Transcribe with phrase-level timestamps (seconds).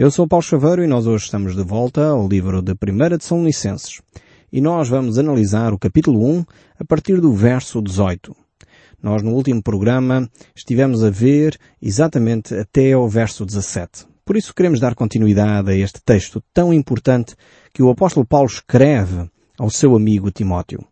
[0.00, 3.22] Eu sou Paulo Chaveiro e nós hoje estamos de volta ao livro de 1 de
[3.22, 4.00] São Licenses.
[4.50, 6.44] E nós vamos analisar o capítulo 1
[6.78, 8.34] a partir do verso 18.
[9.02, 10.26] Nós no último programa
[10.56, 14.06] estivemos a ver exatamente até ao verso 17.
[14.24, 17.36] Por isso queremos dar continuidade a este texto tão importante
[17.74, 19.28] que o apóstolo Paulo escreve
[19.58, 20.82] ao seu amigo Timóteo.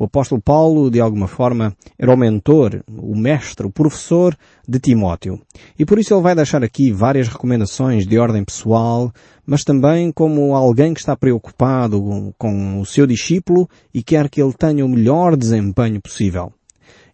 [0.00, 4.34] O apóstolo Paulo, de alguma forma, era o mentor, o mestre, o professor
[4.66, 5.38] de Timóteo.
[5.78, 9.12] E por isso ele vai deixar aqui várias recomendações de ordem pessoal,
[9.44, 14.54] mas também como alguém que está preocupado com o seu discípulo e quer que ele
[14.54, 16.50] tenha o melhor desempenho possível.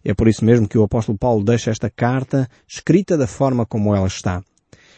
[0.01, 3.93] É por isso mesmo que o apóstolo Paulo deixa esta carta escrita da forma como
[3.93, 4.41] ela está.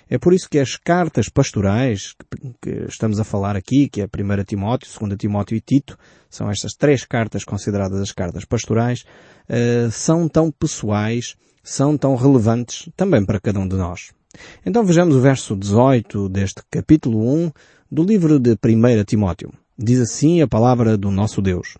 [0.09, 2.15] É por isso que as cartas pastorais
[2.59, 5.95] que estamos a falar aqui, que é a 1 Timóteo, 2 Timóteo e Tito,
[6.27, 9.05] são estas três cartas consideradas as cartas pastorais,
[9.47, 14.11] uh, são tão pessoais, são tão relevantes também para cada um de nós.
[14.65, 17.51] Então vejamos o verso 18 deste capítulo 1
[17.91, 19.53] do livro de 1 Timóteo.
[19.77, 21.77] Diz assim a palavra do nosso Deus.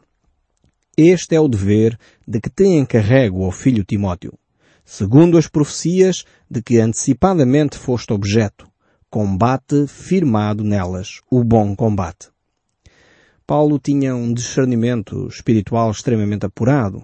[0.96, 4.38] Este é o dever de que te encarrego, ó filho Timóteo
[4.90, 8.68] segundo as profecias de que antecipadamente foste objeto,
[9.08, 12.30] combate firmado nelas, o bom combate.
[13.46, 17.04] Paulo tinha um discernimento espiritual extremamente apurado,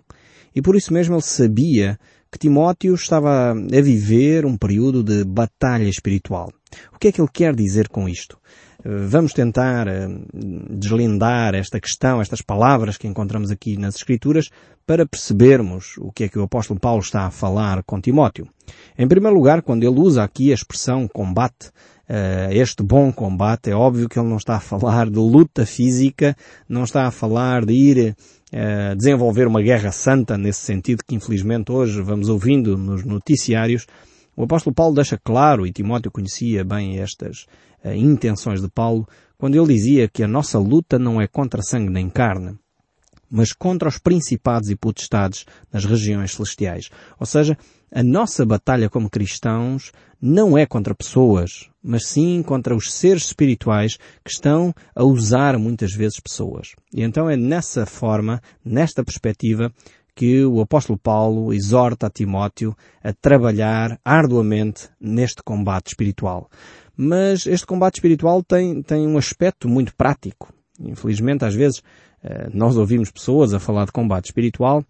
[0.55, 1.99] e por isso mesmo ele sabia
[2.31, 6.51] que Timóteo estava a viver um período de batalha espiritual.
[6.93, 8.37] O que é que ele quer dizer com isto?
[8.87, 10.07] Vamos tentar eh,
[10.69, 14.51] deslindar esta questão, estas palavras que encontramos aqui nas Escrituras,
[14.85, 18.47] para percebermos o que é que o apóstolo Paulo está a falar com Timóteo.
[18.95, 21.71] Em primeiro lugar, quando ele usa aqui a expressão combate,
[22.07, 26.37] eh, este bom combate, é óbvio que ele não está a falar de luta física,
[26.69, 28.15] não está a falar de ir
[28.51, 33.87] eh, desenvolver uma guerra santa, nesse sentido que infelizmente hoje vamos ouvindo nos noticiários,
[34.35, 37.45] o apóstolo Paulo deixa claro, e Timóteo conhecia bem estas
[37.83, 41.91] uh, intenções de Paulo, quando ele dizia que a nossa luta não é contra sangue
[41.91, 42.57] nem carne,
[43.29, 46.89] mas contra os principados e potestades nas regiões celestiais.
[47.19, 47.57] Ou seja,
[47.91, 49.91] a nossa batalha como cristãos
[50.21, 55.93] não é contra pessoas, mas sim contra os seres espirituais que estão a usar muitas
[55.93, 56.69] vezes pessoas.
[56.93, 59.71] E então é nessa forma, nesta perspectiva,
[60.15, 66.49] que o apóstolo Paulo exorta a Timóteo a trabalhar arduamente neste combate espiritual.
[66.95, 70.53] Mas este combate espiritual tem, tem um aspecto muito prático.
[70.79, 71.83] Infelizmente, às vezes,
[72.23, 74.83] eh, nós ouvimos pessoas a falar de combate espiritual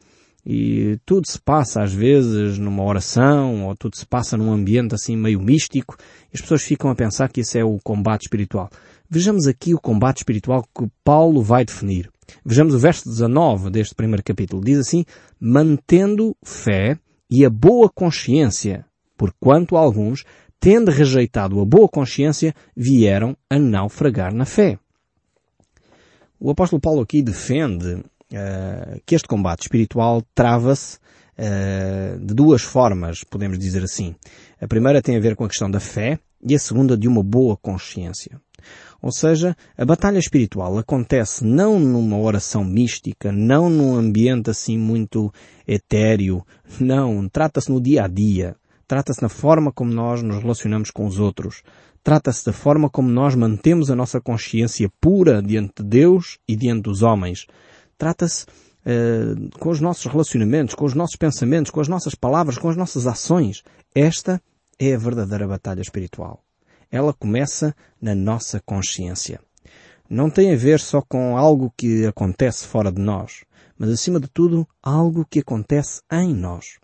[0.46, 5.18] e tudo se passa às vezes numa oração ou tudo se passa num ambiente assim
[5.18, 5.98] meio místico
[6.32, 8.70] e as pessoas ficam a pensar que isso é o combate espiritual.
[9.10, 12.12] Vejamos aqui o combate espiritual que Paulo vai definir.
[12.46, 14.64] Vejamos o verso 19 deste primeiro capítulo.
[14.64, 15.06] Diz assim,
[15.40, 16.98] mantendo fé
[17.30, 18.86] e a boa consciência,
[19.18, 20.24] porquanto alguns,
[20.60, 24.80] tendo rejeitado a boa consciência, vieram a naufragar na fé.
[26.40, 30.98] O apóstolo Paulo aqui defende uh, que este combate espiritual trava-se
[31.38, 34.16] uh, de duas formas, podemos dizer assim.
[34.60, 37.24] A primeira tem a ver com a questão da fé e a segunda de uma
[37.24, 38.40] boa consciência.
[39.02, 45.32] Ou seja, a batalha espiritual acontece não numa oração mística, não num ambiente assim muito
[45.68, 46.46] etéreo,
[46.80, 48.56] não, trata-se no dia a dia,
[48.88, 51.62] trata-se na forma como nós nos relacionamos com os outros,
[52.04, 56.84] trata-se da forma como nós mantemos a nossa consciência pura diante de Deus e diante
[56.84, 57.48] dos homens.
[57.98, 62.70] Trata-se uh, com os nossos relacionamentos, com os nossos pensamentos, com as nossas palavras, com
[62.70, 63.64] as nossas ações.
[63.94, 64.42] Esta
[64.78, 66.45] é a verdadeira batalha espiritual
[66.98, 69.40] ela começa na nossa consciência.
[70.10, 73.44] Não tem a ver só com algo que acontece fora de nós,
[73.78, 76.78] mas acima de tudo, algo que acontece em nós.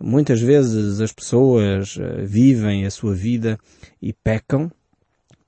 [0.00, 3.58] Muitas vezes as pessoas eh, vivem a sua vida
[4.02, 4.70] e pecam,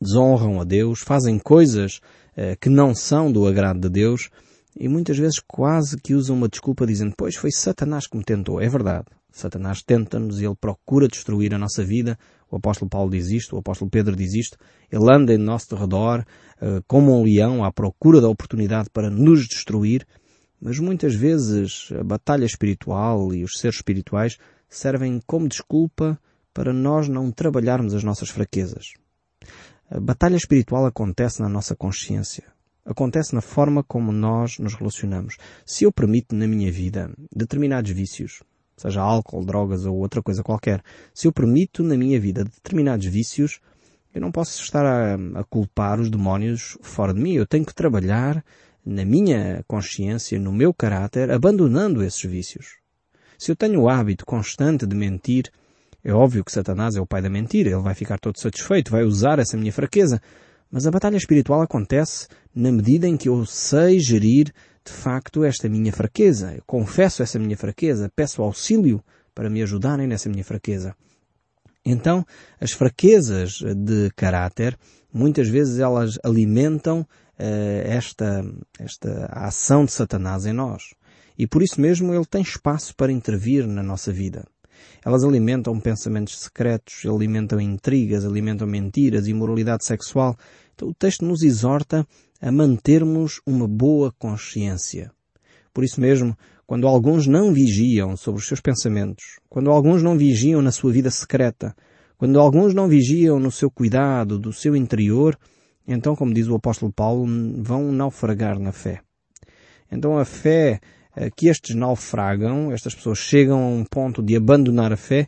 [0.01, 2.01] desonram a Deus, fazem coisas
[2.37, 4.31] eh, que não são do agrado de Deus
[4.79, 8.61] e muitas vezes quase que usam uma desculpa dizendo, pois foi Satanás que me tentou.
[8.61, 9.07] É verdade.
[9.33, 12.19] Satanás tenta-nos e ele procura destruir a nossa vida.
[12.57, 14.57] O apóstolo Paulo diz isto, o apóstolo Pedro diz isto.
[14.91, 16.25] Ele anda em nosso redor
[16.57, 20.07] uh, como um leão à procura da oportunidade para nos destruir.
[20.59, 24.39] Mas muitas vezes a batalha espiritual e os seres espirituais
[24.71, 26.19] servem como desculpa
[26.55, 28.95] para nós não trabalharmos as nossas fraquezas.
[29.91, 32.45] A batalha espiritual acontece na nossa consciência.
[32.87, 35.37] Acontece na forma como nós nos relacionamos.
[35.67, 38.43] Se eu permito na minha vida determinados vícios,
[38.77, 40.83] seja álcool, drogas ou outra coisa qualquer,
[41.15, 43.61] se eu permito na minha vida determinados vícios,
[44.15, 47.33] eu não posso estar a, a, culpar os demónios fora de mim.
[47.33, 48.45] Eu tenho que trabalhar
[48.85, 52.77] na minha consciência, no meu caráter, abandonando esses vícios.
[53.39, 55.51] Se eu tenho o hábito constante de mentir,
[56.05, 59.03] É óbvio que Satanás é o pai da mentira, ele vai ficar todo satisfeito, vai
[59.03, 60.23] usar essa minha fraqueza.
[60.71, 64.53] Mas a batalha espiritual acontece na medida em que eu sei gerir
[64.87, 66.55] de facto esta minha fraqueza.
[66.55, 69.03] Eu confesso essa minha fraqueza, peço auxílio
[69.35, 70.95] para me ajudarem nessa minha fraqueza.
[71.85, 72.25] Então,
[72.61, 74.79] as fraquezas de caráter,
[75.13, 77.07] muitas vezes elas alimentam uh,
[77.85, 78.45] esta,
[78.79, 80.95] esta ação de Satanás em nós.
[81.39, 84.47] E por isso mesmo ele tem espaço para intervir na nossa vida.
[85.05, 90.37] Elas alimentam pensamentos secretos, alimentam intrigas, alimentam mentiras, imoralidade sexual.
[90.75, 92.07] Então o texto nos exorta
[92.41, 95.11] a mantermos uma boa consciência.
[95.73, 96.37] Por isso mesmo,
[96.67, 101.11] quando alguns não vigiam sobre os seus pensamentos, quando alguns não vigiam na sua vida
[101.11, 101.75] secreta,
[102.19, 105.39] quando alguns não vigiam no seu cuidado do seu interior,
[105.87, 107.27] então, como diz o apóstolo Paulo,
[107.63, 109.01] vão naufragar na fé.
[109.91, 110.81] Então a fé
[111.35, 115.27] que estes naufragam, estas pessoas chegam a um ponto de abandonar a fé,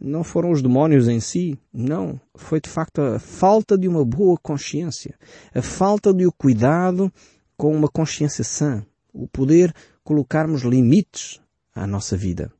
[0.00, 2.18] não foram os demónios em si, não.
[2.34, 5.14] Foi de facto a falta de uma boa consciência,
[5.54, 7.12] a falta de o cuidado
[7.56, 11.38] com uma consciência sã, o poder colocarmos limites
[11.74, 12.50] à nossa vida.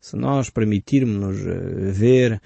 [0.00, 2.40] Se nós permitirmos eh, ver eh,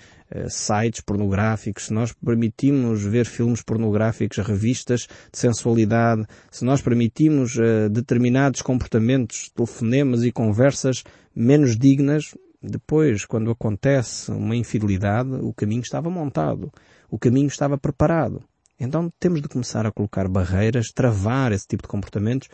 [0.49, 7.89] sites pornográficos, se nós permitimos ver filmes pornográficos, revistas de sensualidade, se nós permitimos uh,
[7.91, 11.05] determinados comportamentos, telefonemas e conversas
[11.35, 12.35] menos dignas,
[12.67, 16.73] depois, quando acontece uma infidelidade, o caminho estava montado,
[17.11, 18.43] o caminho estava preparado.
[18.81, 22.49] Então temos de começar a colocar barreiras, travar esse tipo de comportamentos.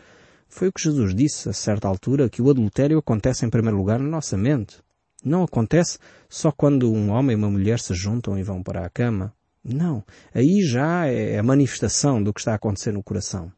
[0.49, 3.99] Foi o que Jesus disse a certa altura, que o adultério acontece em primeiro lugar
[3.99, 4.79] na nossa mente.
[5.23, 8.89] Não acontece só quando um homem e uma mulher se juntam e vão para a
[8.89, 9.33] cama.
[9.63, 10.03] Não.
[10.33, 13.51] Aí já é a manifestação do que está a acontecer no coração.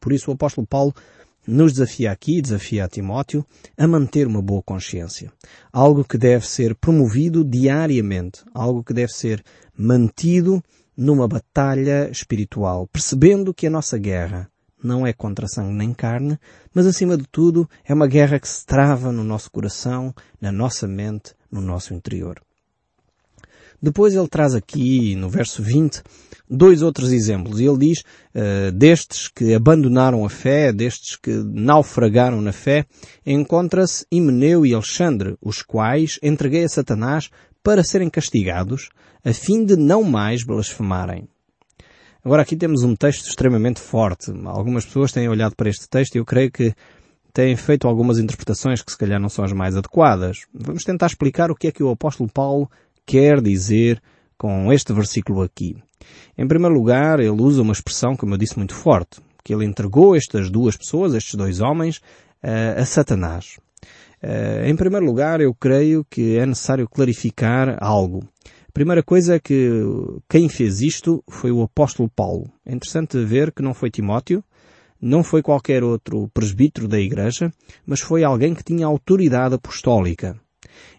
[0.00, 0.94] Por isso o apóstolo Paulo
[1.46, 3.44] nos desafia aqui, desafia a Timóteo,
[3.76, 5.32] a manter uma boa consciência.
[5.72, 8.42] Algo que deve ser promovido diariamente.
[8.54, 9.42] Algo que deve ser
[9.76, 10.62] mantido
[10.96, 14.50] numa batalha espiritual, percebendo que a nossa guerra
[14.82, 16.38] não é contra sangue nem carne,
[16.72, 20.86] mas acima de tudo é uma guerra que se trava no nosso coração, na nossa
[20.86, 22.40] mente, no nosso interior.
[23.80, 26.02] Depois ele traz aqui, no verso 20,
[26.50, 27.60] dois outros exemplos.
[27.60, 28.00] Ele diz,
[28.34, 32.86] uh, destes que abandonaram a fé, destes que naufragaram na fé,
[33.24, 37.30] encontra-se Himeneu e Alexandre, os quais entreguei a Satanás
[37.62, 38.88] para serem castigados,
[39.24, 41.28] a fim de não mais blasfemarem.
[42.24, 44.32] Agora aqui temos um texto extremamente forte.
[44.44, 46.74] Algumas pessoas têm olhado para este texto e eu creio que
[47.32, 50.38] têm feito algumas interpretações que se calhar não são as mais adequadas.
[50.52, 52.68] Vamos tentar explicar o que é que o apóstolo Paulo
[53.06, 54.02] quer dizer
[54.36, 55.76] com este versículo aqui.
[56.36, 60.16] Em primeiro lugar, ele usa uma expressão, como eu disse, muito forte, que ele entregou
[60.16, 62.00] estas duas pessoas, estes dois homens,
[62.42, 63.58] a Satanás.
[64.64, 68.26] Em primeiro lugar, eu creio que é necessário clarificar algo
[68.78, 69.82] primeira coisa é que
[70.28, 72.48] quem fez isto foi o apóstolo Paulo.
[72.64, 74.40] É interessante ver que não foi Timóteo,
[75.02, 77.52] não foi qualquer outro presbítero da igreja,
[77.84, 80.40] mas foi alguém que tinha autoridade apostólica.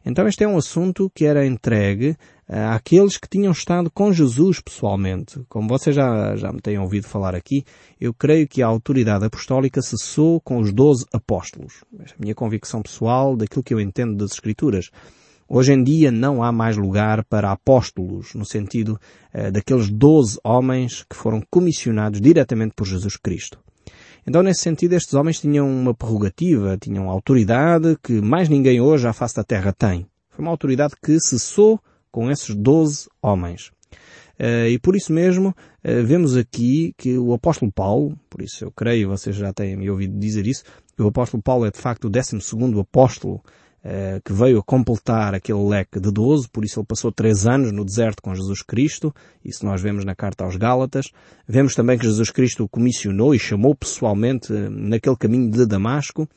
[0.06, 5.40] Então este é um assunto que era entregue àqueles que tinham estado com Jesus pessoalmente.
[5.48, 7.64] Como vocês já, já me têm ouvido falar aqui,
[7.98, 11.86] eu creio que a autoridade apostólica cessou com os doze apóstolos.
[11.98, 14.90] Esta é a minha convicção pessoal daquilo que eu entendo das Escrituras.
[15.51, 19.00] Hoje em dia não há mais lugar para apóstolos, no sentido
[19.34, 23.57] uh, daqueles doze homens que foram comissionados diretamente por Jesus Cristo.
[24.28, 29.14] Então, nesse sentido, estes homens tinham uma prerrogativa, tinham autoridade que mais ninguém hoje à
[29.14, 30.06] face da terra tem.
[30.30, 31.80] Foi uma autoridade que cessou
[32.12, 33.71] com esses doze homens.
[34.40, 38.71] Uh, e por isso mesmo, uh, vemos aqui que o apóstolo Paulo, por isso eu
[38.71, 40.64] creio, vocês já têm me ouvido dizer isso,
[40.95, 43.42] que o apóstolo Paulo é de facto o décimo segundo apóstolo
[43.81, 47.71] eh, que veio a completar aquele leque de 12, por isso ele passou três anos
[47.71, 51.12] no deserto com Jesus Cristo, isso nós vemos na carta aos Gálatas.
[51.48, 56.28] Vemos também que Jesus Cristo o comissionou e chamou pessoalmente eh, naquele caminho de Damasco.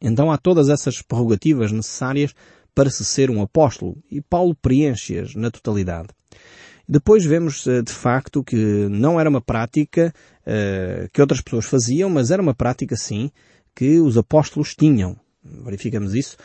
[0.00, 2.32] Então há todas essas prerrogativas necessárias
[2.72, 6.10] para se ser um apóstolo, e Paulo preenche-as na totalidade.
[6.88, 10.14] Depois vemos, eh, de facto, que não era uma prática
[11.12, 13.30] que outras pessoas faziam, mas era uma prática, sim,
[13.72, 15.16] que os apóstolos tinham.
[15.44, 16.36] Verificamos isso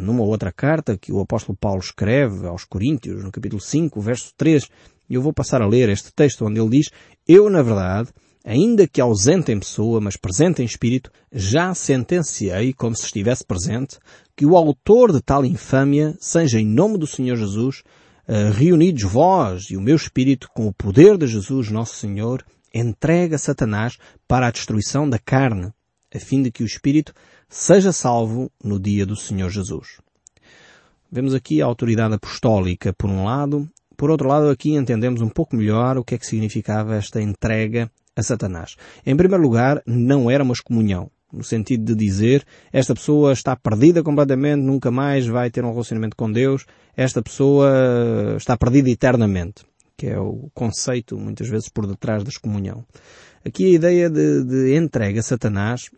[0.00, 4.68] numa outra carta que o apóstolo Paulo escreve aos Coríntios, no capítulo 5, verso 3,
[5.08, 6.90] e eu vou passar a ler este texto onde ele diz,
[7.28, 8.08] Eu, na verdade,
[8.44, 13.98] ainda que ausente em pessoa, mas presente em espírito, já sentenciei, como se estivesse presente,
[14.36, 17.82] que o autor de tal infâmia seja em nome do Senhor Jesus,
[18.26, 23.34] eh, reunidos vós e o meu espírito com o poder de Jesus nosso Senhor, entregue
[23.34, 25.72] a Satanás para a destruição da carne,
[26.14, 27.12] a fim de que o espírito
[27.52, 30.00] seja salvo no dia do Senhor Jesus.
[31.10, 35.54] Vemos aqui a autoridade apostólica por um lado, por outro lado aqui entendemos um pouco
[35.54, 38.76] melhor o que é que significava esta entrega a Satanás.
[39.04, 42.42] Em primeiro lugar, não era uma excomunhão no sentido de dizer
[42.72, 46.64] esta pessoa está perdida completamente, nunca mais vai ter um relacionamento com Deus,
[46.96, 52.82] esta pessoa está perdida eternamente, que é o conceito muitas vezes por detrás da excomunhão.
[53.44, 55.90] Aqui a ideia de, de entrega a Satanás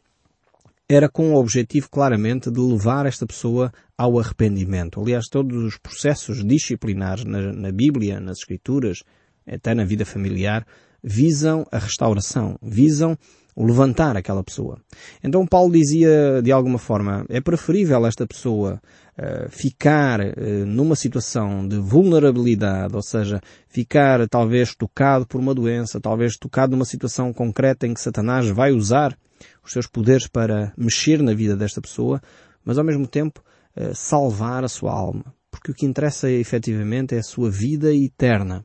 [0.88, 5.00] era com o objetivo claramente de levar esta pessoa ao arrependimento.
[5.00, 8.98] Aliás, todos os processos disciplinares na, na Bíblia, nas Escrituras,
[9.46, 10.66] até na vida familiar,
[11.02, 13.16] visam a restauração, visam
[13.56, 14.78] o levantar aquela pessoa.
[15.22, 18.80] Então Paulo dizia de alguma forma, é preferível esta pessoa
[19.16, 26.00] uh, ficar uh, numa situação de vulnerabilidade, ou seja, ficar talvez tocado por uma doença,
[26.00, 29.16] talvez tocado numa situação concreta em que Satanás vai usar
[29.64, 32.20] os seus poderes para mexer na vida desta pessoa,
[32.64, 33.42] mas ao mesmo tempo
[33.76, 35.34] uh, salvar a sua alma.
[35.50, 38.64] Porque o que interessa efetivamente é a sua vida eterna.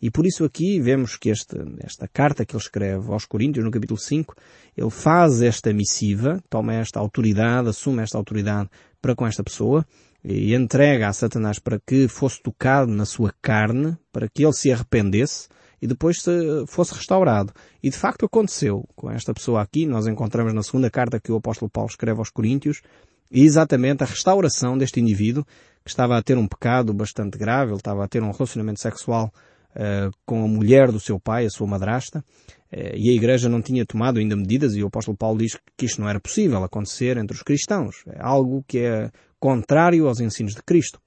[0.00, 3.70] E por isso aqui vemos que este, esta carta que ele escreve aos Coríntios, no
[3.70, 4.34] capítulo 5,
[4.76, 8.68] ele faz esta missiva, toma esta autoridade, assume esta autoridade
[9.00, 9.86] para com esta pessoa,
[10.22, 14.70] e entrega a Satanás para que fosse tocado na sua carne, para que ele se
[14.70, 15.48] arrependesse,
[15.80, 16.18] e depois
[16.66, 17.52] fosse restaurado.
[17.82, 21.36] E de facto aconteceu com esta pessoa aqui, nós encontramos na segunda carta que o
[21.36, 22.82] apóstolo Paulo escreve aos Coríntios,
[23.30, 25.44] exatamente a restauração deste indivíduo
[25.84, 29.32] que estava a ter um pecado bastante grave, ele estava a ter um relacionamento sexual
[29.70, 33.62] uh, com a mulher do seu pai, a sua madrasta, uh, e a Igreja não
[33.62, 37.16] tinha tomado ainda medidas, e o apóstolo Paulo diz que isto não era possível acontecer
[37.16, 38.02] entre os cristãos.
[38.08, 41.00] É algo que é contrário aos ensinos de Cristo.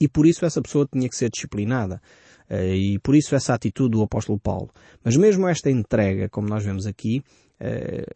[0.00, 2.00] E por isso essa pessoa tinha que ser disciplinada.
[2.50, 4.70] Uh, e por isso essa atitude do apóstolo Paulo.
[5.04, 7.22] Mas mesmo esta entrega, como nós vemos aqui,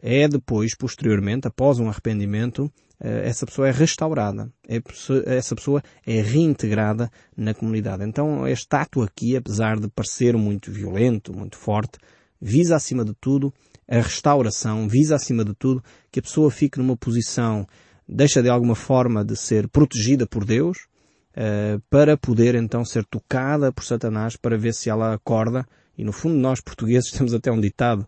[0.01, 2.71] é depois, posteriormente, após um arrependimento,
[3.03, 4.81] eh, essa pessoa é restaurada, é
[5.25, 8.03] essa pessoa é reintegrada na comunidade.
[8.05, 11.99] Então este ato aqui, apesar de parecer muito violento, muito forte,
[12.41, 13.53] visa acima de tudo
[13.87, 17.67] a restauração, visa acima de tudo que a pessoa fique numa posição,
[18.07, 20.87] deixa de alguma forma de ser protegida por Deus,
[21.35, 25.65] uh, para poder então ser tocada por Satanás para ver se ela acorda.
[25.97, 28.07] E no fundo nós portugueses temos até um ditado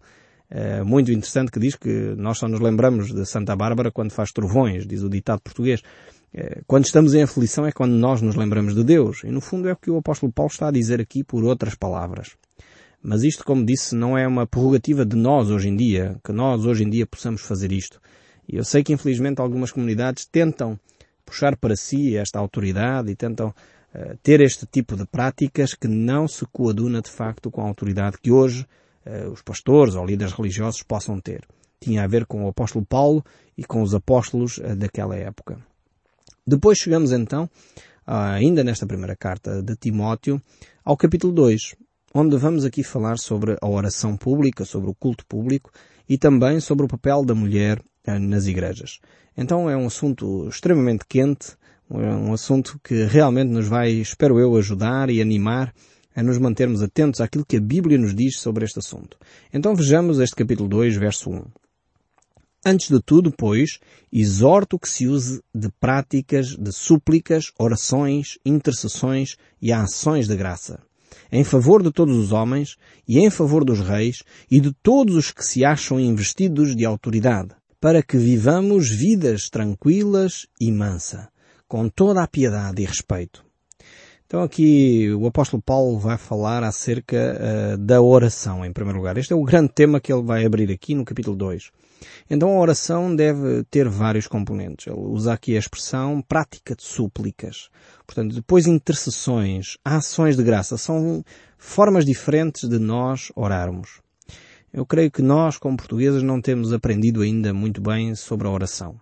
[0.49, 4.31] é muito interessante que diz que nós só nos lembramos de Santa Bárbara quando faz
[4.31, 5.81] trovões, diz o ditado português.
[6.33, 9.23] É, quando estamos em aflição é quando nós nos lembramos de Deus.
[9.23, 11.75] E no fundo é o que o apóstolo Paulo está a dizer aqui por outras
[11.75, 12.31] palavras.
[13.01, 16.65] Mas isto, como disse, não é uma prerrogativa de nós hoje em dia, que nós
[16.65, 18.01] hoje em dia possamos fazer isto.
[18.47, 20.79] E eu sei que infelizmente algumas comunidades tentam
[21.25, 26.27] puxar para si esta autoridade e tentam uh, ter este tipo de práticas que não
[26.27, 28.65] se coaduna de facto com a autoridade que hoje
[29.05, 31.45] uh, os pastores ou líderes religiosos possam ter.
[31.79, 33.23] Tinha a ver com o apóstolo Paulo
[33.57, 35.57] e com os apóstolos uh, daquela época.
[36.47, 37.49] Depois chegamos então,
[38.05, 40.39] ainda nesta primeira carta de Timóteo,
[40.83, 41.75] ao capítulo 2,
[42.13, 45.71] onde vamos aqui falar sobre a oração pública, sobre o culto público
[46.07, 48.99] e também sobre o papel da mulher nas igrejas.
[49.37, 51.55] Então é um assunto extremamente quente,
[51.89, 55.73] um assunto que realmente nos vai, espero eu, ajudar e animar
[56.15, 59.17] a nos mantermos atentos àquilo que a Bíblia nos diz sobre este assunto.
[59.53, 61.43] Então vejamos este capítulo 2, verso 1.
[62.67, 63.79] Antes de tudo, pois,
[64.11, 70.81] exorto que se use de práticas de súplicas, orações, intercessões e ações de graça,
[71.31, 72.75] em favor de todos os homens
[73.07, 77.49] e em favor dos reis e de todos os que se acham investidos de autoridade,
[77.79, 81.29] para que vivamos vidas tranquilas e mansa,
[81.67, 83.45] com toda a piedade e respeito
[84.27, 89.17] então aqui o apóstolo Paulo vai falar acerca uh, da oração, em primeiro lugar.
[89.17, 91.69] Este é o grande tema que ele vai abrir aqui no capítulo 2.
[92.29, 94.87] Então a oração deve ter vários componentes.
[94.87, 97.69] Ele usa aqui a expressão prática de súplicas.
[98.05, 100.75] Portanto, depois intercessões, ações de graça.
[100.75, 101.23] São
[101.57, 104.01] formas diferentes de nós orarmos.
[104.75, 108.99] Eu creio que nós, como portugueses, não temos aprendido ainda muito bem sobre a oração.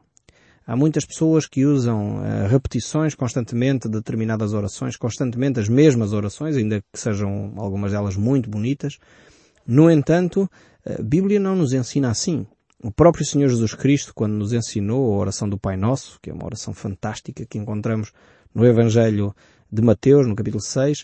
[0.68, 6.58] Há muitas pessoas que usam uh, repetições constantemente de determinadas orações, constantemente as mesmas orações,
[6.58, 9.00] ainda que sejam algumas delas muito bonitas.
[9.66, 10.48] No entanto,
[10.86, 12.46] a Bíblia não nos ensina assim.
[12.84, 16.34] O próprio Senhor Jesus Cristo, quando nos ensinou a oração do Pai Nosso, que é
[16.36, 18.14] uma oração fantástica que encontramos
[18.54, 19.36] no Evangelho
[19.72, 21.04] de Mateus, no capítulo 6,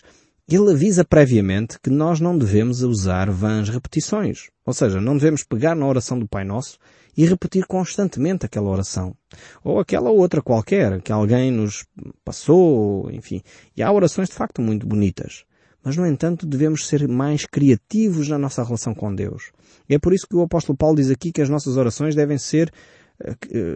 [0.56, 4.48] ele avisa previamente que nós não devemos usar vãs repetições.
[4.66, 6.78] Ou seja, não devemos pegar na oração do Pai Nosso
[7.16, 9.14] e repetir constantemente aquela oração.
[9.62, 11.84] Ou aquela outra qualquer que alguém nos
[12.24, 13.42] passou, enfim.
[13.76, 15.44] E há orações de facto muito bonitas.
[15.82, 19.50] Mas, no entanto, devemos ser mais criativos na nossa relação com Deus.
[19.88, 22.38] E é por isso que o apóstolo Paulo diz aqui que as nossas orações devem
[22.38, 22.70] ser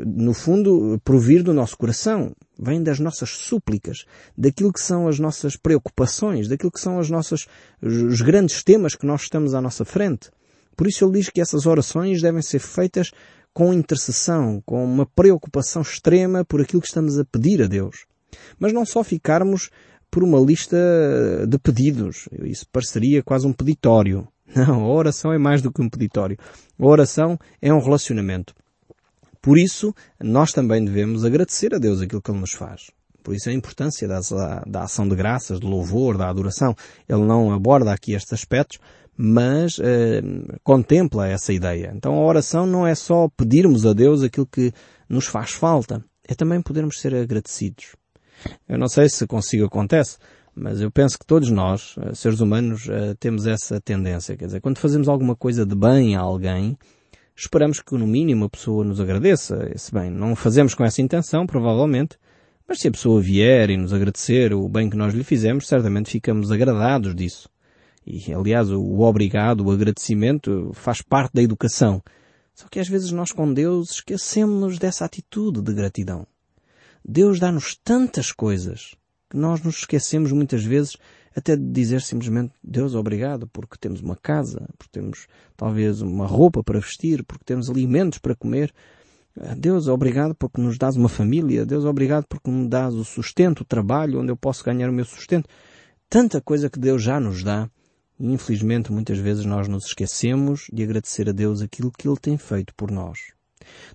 [0.07, 2.35] no fundo, provir do nosso coração.
[2.59, 4.05] Vem das nossas súplicas,
[4.37, 7.47] daquilo que são as nossas preocupações, daquilo que são as nossas,
[7.83, 10.31] os grandes temas que nós estamos à nossa frente.
[10.77, 13.11] Por isso ele diz que essas orações devem ser feitas
[13.53, 18.07] com intercessão, com uma preocupação extrema por aquilo que estamos a pedir a Deus.
[18.59, 19.71] Mas não só ficarmos
[20.11, 20.77] por uma lista
[21.49, 22.29] de pedidos.
[22.43, 24.27] Isso pareceria quase um peditório.
[24.55, 26.37] Não, a oração é mais do que um peditório.
[26.79, 28.55] A oração é um relacionamento.
[29.45, 32.91] Por isso, nós também devemos agradecer a Deus aquilo que Ele nos faz.
[33.23, 34.19] Por isso a importância da,
[34.67, 36.75] da ação de graças, do louvor, da adoração.
[37.07, 38.79] Ele não aborda aqui estes aspectos,
[39.15, 40.23] mas eh,
[40.63, 41.93] contempla essa ideia.
[41.95, 44.73] Então a oração não é só pedirmos a Deus aquilo que
[45.11, 47.97] nos faz falta, é também podermos ser agradecidos.
[48.67, 50.17] Eu não sei se consigo acontece,
[50.55, 54.39] mas eu penso que todos nós, eh, seres humanos, eh, temos essa tendência.
[54.39, 56.79] Quer dizer, quando fazemos alguma coisa de bem a alguém,
[57.37, 60.11] esperamos que no mínimo a pessoa nos agradeça esse bem.
[60.11, 62.17] Não fazemos com essa intenção, provavelmente,
[62.67, 66.11] mas se a pessoa vier e nos agradecer o bem que nós lhe fizemos, certamente
[66.11, 67.49] ficamos agradados disso.
[68.07, 72.03] E, aliás, o obrigado, o agradecimento faz parte da educação.
[72.55, 76.27] Só que às vezes nós com Deus esquecemos-nos dessa atitude de gratidão.
[77.05, 78.95] Deus dá-nos tantas coisas
[79.29, 80.97] que nós nos esquecemos muitas vezes
[81.37, 85.27] até dizer simplesmente Deus obrigado porque temos uma casa, porque temos
[85.57, 88.73] talvez uma roupa para vestir, porque temos alimentos para comer.
[89.57, 91.67] Deus obrigado porque nos dás uma família.
[91.67, 95.05] Deus obrigado porque me dás o sustento, o trabalho onde eu posso ganhar o meu
[95.05, 95.49] sustento.
[96.09, 97.69] Tanta coisa que Deus já nos dá.
[98.19, 102.39] E infelizmente muitas vezes nós nos esquecemos de agradecer a Deus aquilo que Ele tem
[102.39, 103.19] feito por nós.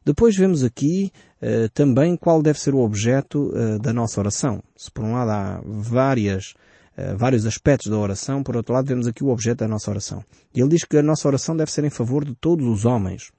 [0.04, 4.62] Depois vemos aqui uh, também qual deve ser o objeto uh, da nossa oração.
[4.76, 6.54] Se por um lado há várias,
[7.00, 10.24] uh, vários aspectos da oração, por outro lado vemos aqui o objeto da nossa oração.
[10.54, 13.32] E ele diz que a nossa oração deve ser em favor de todos os homens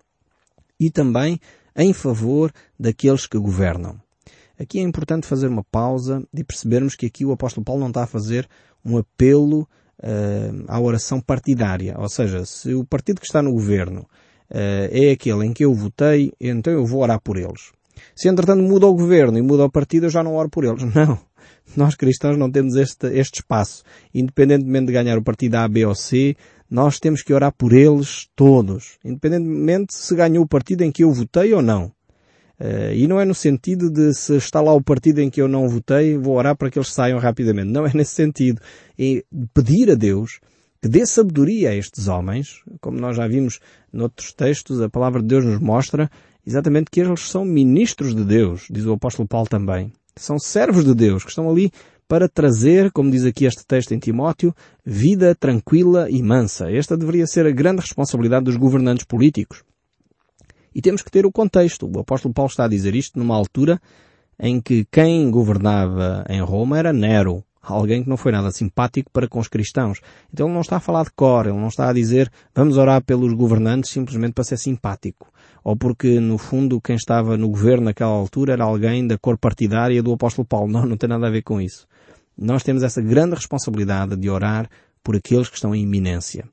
[0.78, 1.38] e também
[1.76, 4.00] em favor daqueles que governam.
[4.58, 8.04] Aqui é importante fazer uma pausa e percebermos que aqui o apóstolo Paulo não está
[8.04, 8.48] a fazer
[8.84, 9.68] um apelo
[10.68, 11.94] à oração partidária.
[11.98, 14.02] Ou seja, se o partido que está no governo
[14.50, 17.72] uh, é aquele em que eu votei, então eu vou orar por eles.
[18.14, 20.82] Se entretanto muda o governo e muda o partido, eu já não oro por eles.
[20.94, 21.18] Não.
[21.76, 23.82] Nós cristãos não temos este, este espaço.
[24.14, 26.36] Independentemente de ganhar o partido A, B ou C,
[26.70, 28.98] nós temos que orar por eles todos.
[29.04, 31.92] Independentemente se ganhou o partido em que eu votei ou não.
[32.60, 35.48] Uh, e não é no sentido de se está lá o partido em que eu
[35.48, 37.70] não votei, vou orar para que eles saiam rapidamente.
[37.70, 38.60] Não é nesse sentido.
[38.98, 39.22] É
[39.54, 40.40] pedir a Deus
[40.82, 43.60] que dê sabedoria a estes homens, como nós já vimos
[43.92, 46.10] noutros textos, a palavra de Deus nos mostra
[46.46, 49.92] exatamente que eles são ministros de Deus, diz o apóstolo Paulo também.
[50.20, 51.70] São servos de Deus que estão ali
[52.06, 54.54] para trazer, como diz aqui este texto em Timóteo,
[54.84, 56.70] vida tranquila e mansa.
[56.70, 59.62] Esta deveria ser a grande responsabilidade dos governantes políticos.
[60.74, 61.90] E temos que ter o contexto.
[61.90, 63.80] O apóstolo Paulo está a dizer isto numa altura
[64.38, 69.28] em que quem governava em Roma era Nero alguém que não foi nada simpático para
[69.28, 70.00] com os cristãos.
[70.32, 73.02] Então ele não está a falar de cor, ele não está a dizer vamos orar
[73.02, 75.29] pelos governantes simplesmente para ser simpático.
[75.62, 80.02] Ou porque, no fundo, quem estava no governo naquela altura era alguém da cor partidária
[80.02, 80.70] do apóstolo Paulo.
[80.72, 81.86] Não, não tem nada a ver com isso.
[82.36, 84.68] Nós temos essa grande responsabilidade de orar
[85.02, 86.48] por aqueles que estão em iminência.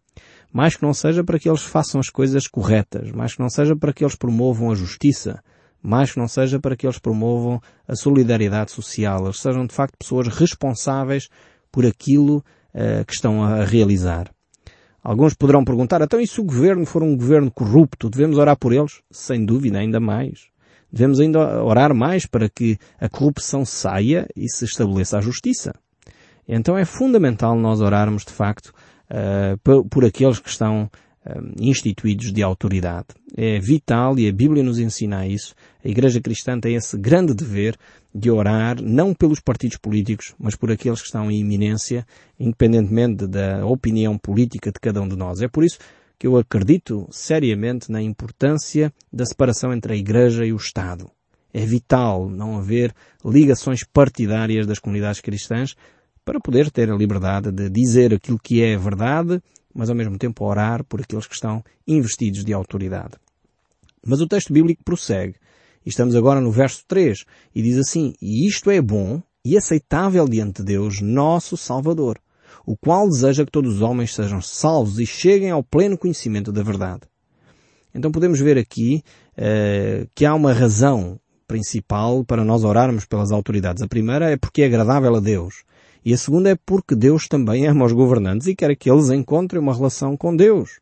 [0.51, 3.75] Mais que não seja para que eles façam as coisas corretas, mais que não seja
[3.75, 5.41] para que eles promovam a justiça,
[5.81, 9.97] mais que não seja para que eles promovam a solidariedade social, eles sejam de facto
[9.97, 11.29] pessoas responsáveis
[11.71, 12.37] por aquilo
[12.73, 14.31] uh, que estão a realizar.
[15.07, 18.73] Alguns poderão perguntar, então e se o governo for um governo corrupto, devemos orar por
[18.73, 18.99] eles?
[19.09, 20.49] Sem dúvida, ainda mais.
[20.91, 25.71] Devemos ainda orar mais para que a corrupção saia e se estabeleça a justiça.
[26.45, 28.73] Então é fundamental nós orarmos de facto
[29.09, 30.91] uh, por, por aqueles que estão
[31.59, 33.07] instituídos de autoridade.
[33.35, 35.53] É vital e a Bíblia nos ensina isso.
[35.83, 37.77] A Igreja Cristã tem esse grande dever
[38.17, 42.05] de orar não pelos partidos políticos, mas por aqueles que estão em iminência,
[42.39, 45.41] independentemente da opinião política de cada um de nós.
[45.41, 45.79] É por isso
[46.17, 51.11] que eu acredito seriamente na importância da separação entre a Igreja e o Estado.
[51.53, 55.75] É vital não haver ligações partidárias das comunidades cristãs
[56.25, 59.41] para poder ter a liberdade de dizer aquilo que é verdade
[59.77, 63.13] mas ao mesmo tempo orar por aqueles que estão investidos de autoridade.
[64.03, 65.35] Mas o texto bíblico prossegue.
[65.87, 67.23] Estamos agora no verso 3
[67.55, 72.19] e diz assim, e isto é bom e aceitável diante de Deus, nosso Salvador,
[72.65, 76.61] o qual deseja que todos os homens sejam salvos e cheguem ao pleno conhecimento da
[76.61, 77.03] verdade.
[77.95, 79.01] Então podemos ver aqui
[79.37, 83.81] uh, que há uma razão principal para nós orarmos pelas autoridades.
[83.81, 85.63] A primeira é porque é agradável a Deus.
[86.03, 89.61] E a segunda é porque Deus também ama os governantes e quer que eles encontrem
[89.61, 90.81] uma relação com Deus.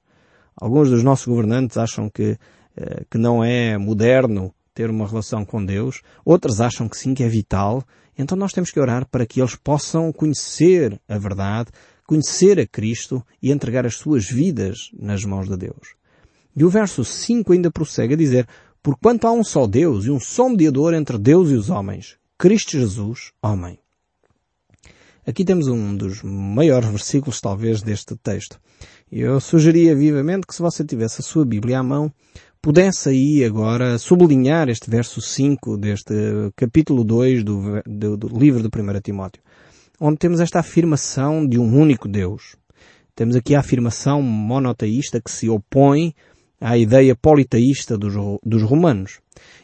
[0.60, 2.40] Alguns dos nossos governantes acham que,
[2.76, 7.24] eh, que não é moderno ter uma relação com Deus, outras acham que sim, que
[7.24, 7.84] é vital.
[8.16, 11.72] Então nós temos que orar para que eles possam conhecer a verdade,
[12.06, 15.96] conhecer a Cristo e entregar as suas vidas nas mãos de Deus.
[16.56, 18.48] E o verso 5 ainda prossegue a dizer,
[18.84, 22.74] Porquanto há um só Deus e um só mediador entre Deus e os homens, Cristo
[22.74, 23.80] Jesus, homem.
[25.26, 28.60] Aqui temos um dos maiores versículos, talvez, deste texto.
[29.12, 32.14] Eu sugeria vivamente que se você tivesse a sua Bíblia à mão,
[32.66, 36.16] pudesse aí agora sublinhar este verso 5 deste
[36.56, 39.40] capítulo 2 do, do, do livro de 1 Timóteo,
[40.02, 42.56] onde temos esta afirmação de um único Deus.
[43.16, 46.16] Temos aqui a afirmação monoteísta que se opõe
[46.60, 49.20] à ideia politeísta dos, dos romanos.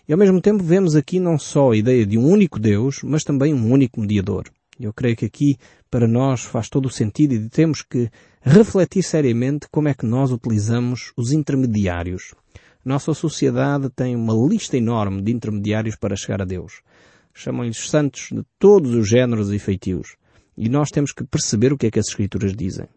[0.07, 3.23] E ao mesmo tempo vemos aqui não só a ideia de um único Deus, mas
[3.23, 4.43] também um único mediador.
[4.79, 5.57] Eu creio que aqui
[5.89, 8.11] para nós faz todo o sentido e temos que
[8.43, 12.35] refletir seriamente como é que nós utilizamos os intermediários.
[12.83, 16.81] Nossa sociedade tem uma lista enorme de intermediários para chegar a Deus.
[17.31, 20.15] Chamam-lhes santos de todos os géneros e feitios.
[20.57, 22.87] E nós temos que perceber o que é que as Escrituras dizem.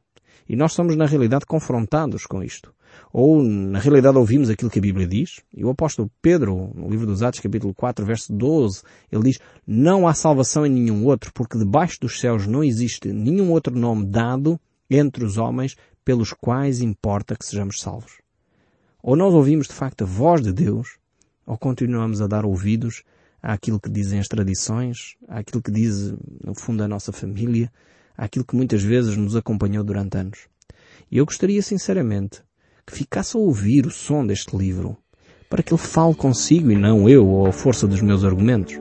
[0.48, 2.74] E nós somos, na realidade, confrontados com isto.
[3.12, 5.40] Ou, na realidade, ouvimos aquilo que a Bíblia diz.
[5.54, 10.08] E o apóstolo Pedro, no livro dos Atos, capítulo 4, verso 12, ele diz, Não
[10.08, 14.58] há salvação em nenhum outro, porque debaixo dos céus não existe nenhum outro nome dado
[14.88, 18.23] entre os homens pelos quais importa que sejamos salvos.
[19.06, 20.96] Ou nós ouvimos de facto a voz de Deus,
[21.46, 23.02] ou continuamos a dar ouvidos
[23.42, 27.70] àquilo que dizem as tradições, àquilo que diz, no fundo, a nossa família,
[28.16, 30.48] àquilo que muitas vezes nos acompanhou durante anos.
[31.12, 32.40] E eu gostaria sinceramente
[32.86, 34.96] que ficasse a ouvir o som deste livro,
[35.50, 38.80] para que ele fale consigo e não eu ou a força dos meus argumentos.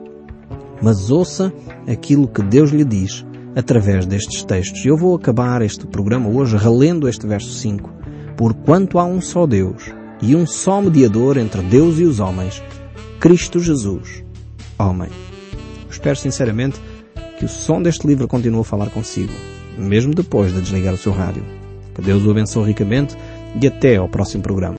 [0.82, 1.52] Mas ouça
[1.86, 4.86] aquilo que Deus lhe diz através destes textos.
[4.86, 7.92] Eu vou acabar este programa hoje relendo este verso 5.
[8.38, 9.92] Porquanto há um só Deus
[10.26, 12.62] e um só mediador entre Deus e os homens,
[13.20, 14.24] Cristo Jesus,
[14.78, 15.10] homem.
[15.90, 16.80] espero sinceramente
[17.38, 19.34] que o som deste livro continue a falar consigo,
[19.76, 21.44] mesmo depois de desligar o seu rádio.
[21.94, 23.14] Que Deus o abençoe ricamente
[23.60, 24.72] e até ao próximo programa.